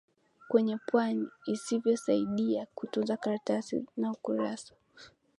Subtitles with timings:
[0.49, 4.73] kwenye pwani isiyosaidia kutunza karatasi na kurasa